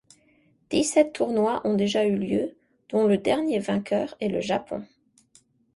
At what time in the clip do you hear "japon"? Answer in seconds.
4.41-4.87